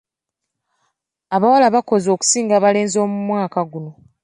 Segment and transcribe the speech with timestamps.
[1.35, 3.91] Abawala bakoze okusinga abalenzi omwaka guno.